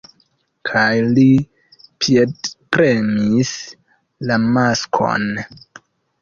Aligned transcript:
kaj 0.69 0.93
li 1.17 1.25
piedpremis 2.05 3.53
la 4.33 4.39
maskon. 4.57 5.29